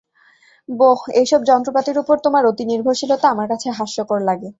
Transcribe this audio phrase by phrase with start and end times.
[0.69, 4.49] বোহ, এইসব যন্ত্রপাতির উপর তোমার অতি নির্ভরশীলতা আমার কাছে হাস্যকর লাগে।